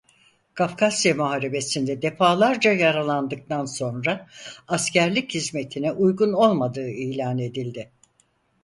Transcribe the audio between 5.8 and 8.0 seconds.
uygun olmadığı ilan edildi.